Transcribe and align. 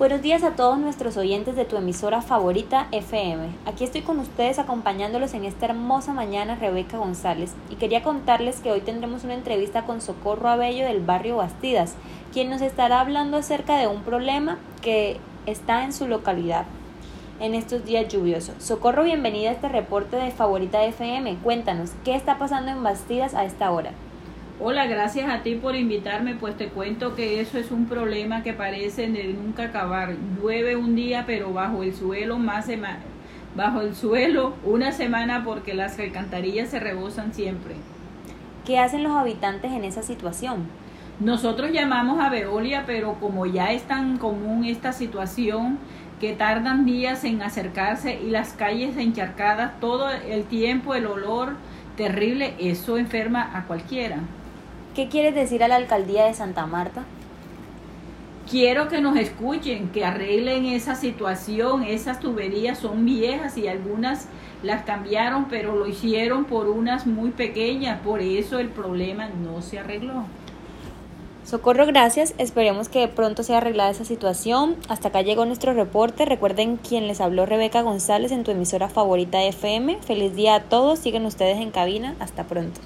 Buenos 0.00 0.22
días 0.22 0.42
a 0.44 0.56
todos 0.56 0.78
nuestros 0.78 1.18
oyentes 1.18 1.56
de 1.56 1.66
tu 1.66 1.76
emisora 1.76 2.22
favorita 2.22 2.88
FM. 2.90 3.50
Aquí 3.66 3.84
estoy 3.84 4.00
con 4.00 4.18
ustedes 4.18 4.58
acompañándolos 4.58 5.34
en 5.34 5.44
esta 5.44 5.66
hermosa 5.66 6.14
mañana 6.14 6.54
Rebeca 6.54 6.96
González 6.96 7.52
y 7.68 7.74
quería 7.74 8.02
contarles 8.02 8.60
que 8.60 8.72
hoy 8.72 8.80
tendremos 8.80 9.24
una 9.24 9.34
entrevista 9.34 9.84
con 9.84 10.00
Socorro 10.00 10.48
Abello 10.48 10.86
del 10.86 11.02
barrio 11.02 11.36
Bastidas, 11.36 11.96
quien 12.32 12.48
nos 12.48 12.62
estará 12.62 13.00
hablando 13.00 13.36
acerca 13.36 13.76
de 13.76 13.88
un 13.88 14.00
problema 14.00 14.58
que 14.80 15.18
está 15.44 15.84
en 15.84 15.92
su 15.92 16.08
localidad 16.08 16.64
en 17.38 17.54
estos 17.54 17.84
días 17.84 18.08
lluviosos. 18.08 18.54
Socorro, 18.58 19.04
bienvenida 19.04 19.50
a 19.50 19.52
este 19.52 19.68
reporte 19.68 20.16
de 20.16 20.30
Favorita 20.30 20.82
FM. 20.82 21.36
Cuéntanos, 21.42 21.90
¿qué 22.06 22.14
está 22.14 22.38
pasando 22.38 22.70
en 22.70 22.82
Bastidas 22.82 23.34
a 23.34 23.44
esta 23.44 23.70
hora? 23.70 23.92
Hola, 24.62 24.86
gracias 24.86 25.30
a 25.30 25.42
ti 25.42 25.54
por 25.54 25.74
invitarme, 25.74 26.34
pues 26.34 26.54
te 26.54 26.68
cuento 26.68 27.14
que 27.14 27.40
eso 27.40 27.56
es 27.56 27.70
un 27.70 27.86
problema 27.86 28.42
que 28.42 28.52
parece 28.52 29.08
de 29.08 29.32
nunca 29.32 29.64
acabar. 29.64 30.14
Llueve 30.38 30.76
un 30.76 30.94
día, 30.94 31.24
pero 31.26 31.50
bajo 31.50 31.82
el 31.82 31.94
suelo 31.94 32.38
más 32.38 32.66
bajo 33.56 33.80
el 33.80 33.94
suelo 33.94 34.52
una 34.62 34.92
semana 34.92 35.44
porque 35.46 35.72
las 35.72 35.98
alcantarillas 35.98 36.68
se 36.68 36.78
rebosan 36.78 37.32
siempre. 37.32 37.74
¿Qué 38.66 38.78
hacen 38.78 39.02
los 39.02 39.16
habitantes 39.16 39.72
en 39.72 39.82
esa 39.82 40.02
situación? 40.02 40.66
Nosotros 41.20 41.72
llamamos 41.72 42.20
a 42.20 42.28
Veolia, 42.28 42.84
pero 42.84 43.14
como 43.14 43.46
ya 43.46 43.72
es 43.72 43.84
tan 43.84 44.18
común 44.18 44.66
esta 44.66 44.92
situación 44.92 45.78
que 46.20 46.34
tardan 46.34 46.84
días 46.84 47.24
en 47.24 47.40
acercarse 47.40 48.20
y 48.20 48.28
las 48.28 48.52
calles 48.52 48.98
encharcadas 48.98 49.80
todo 49.80 50.10
el 50.10 50.44
tiempo, 50.44 50.94
el 50.94 51.06
olor 51.06 51.54
terrible, 51.96 52.56
eso 52.58 52.98
enferma 52.98 53.56
a 53.56 53.64
cualquiera. 53.64 54.18
¿Qué 54.94 55.08
quieres 55.08 55.34
decir 55.34 55.62
a 55.62 55.68
la 55.68 55.76
alcaldía 55.76 56.24
de 56.24 56.34
Santa 56.34 56.66
Marta? 56.66 57.04
Quiero 58.50 58.88
que 58.88 59.00
nos 59.00 59.16
escuchen, 59.16 59.90
que 59.90 60.04
arreglen 60.04 60.66
esa 60.66 60.96
situación. 60.96 61.84
Esas 61.84 62.18
tuberías 62.18 62.78
son 62.78 63.04
viejas 63.04 63.56
y 63.56 63.68
algunas 63.68 64.26
las 64.64 64.82
cambiaron, 64.82 65.46
pero 65.48 65.76
lo 65.76 65.86
hicieron 65.86 66.44
por 66.44 66.68
unas 66.68 67.06
muy 67.06 67.30
pequeñas. 67.30 68.00
Por 68.00 68.20
eso 68.20 68.58
el 68.58 68.68
problema 68.68 69.28
no 69.28 69.62
se 69.62 69.78
arregló. 69.78 70.24
Socorro, 71.44 71.86
gracias. 71.86 72.34
Esperemos 72.38 72.88
que 72.88 73.06
pronto 73.06 73.44
sea 73.44 73.58
arreglada 73.58 73.90
esa 73.90 74.04
situación. 74.04 74.74
Hasta 74.88 75.08
acá 75.08 75.22
llegó 75.22 75.46
nuestro 75.46 75.72
reporte. 75.72 76.24
Recuerden 76.24 76.76
quien 76.76 77.06
les 77.06 77.20
habló 77.20 77.46
Rebeca 77.46 77.82
González 77.82 78.32
en 78.32 78.42
tu 78.42 78.50
emisora 78.50 78.88
favorita 78.88 79.40
FM. 79.42 79.98
Feliz 80.00 80.34
día 80.34 80.56
a 80.56 80.62
todos. 80.64 80.98
Siguen 80.98 81.24
ustedes 81.24 81.58
en 81.58 81.70
cabina. 81.70 82.16
Hasta 82.18 82.44
pronto. 82.44 82.80